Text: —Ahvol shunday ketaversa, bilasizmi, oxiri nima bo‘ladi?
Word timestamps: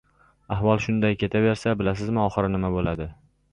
—Ahvol 0.55 0.81
shunday 0.85 1.17
ketaversa, 1.25 1.75
bilasizmi, 1.83 2.21
oxiri 2.25 2.53
nima 2.57 2.75
bo‘ladi? 2.79 3.11